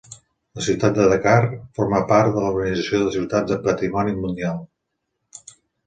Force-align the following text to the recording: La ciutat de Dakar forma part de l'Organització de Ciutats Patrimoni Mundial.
La 0.59 0.63
ciutat 0.67 0.95
de 0.99 1.05
Dakar 1.11 1.35
forma 1.81 2.01
part 2.13 2.33
de 2.39 2.47
l'Organització 2.47 3.05
de 3.05 3.15
Ciutats 3.19 3.63
Patrimoni 3.71 4.21
Mundial. 4.27 4.63